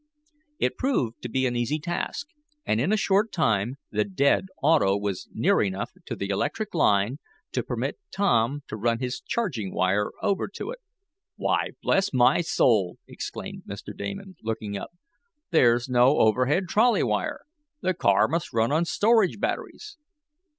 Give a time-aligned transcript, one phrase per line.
[0.57, 2.25] It proved to be an easy task,
[2.65, 7.19] and in a short time the "dead" auto was near enough to the electric line
[7.51, 10.79] to permit Tom to run his charging wire over to it.
[11.35, 13.95] "Why bless my soul!" exclaimed Mr.
[13.95, 14.89] Damon, looking up.
[15.51, 17.41] "There's no overhead trolley wire.
[17.81, 19.97] The car must run on storage batteries."